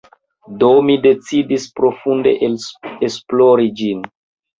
Do 0.61 0.69
mi 0.85 0.93
decidis 1.01 1.67
profunde 1.79 2.33
esplori 3.09 3.69
ĝin. 3.83 4.01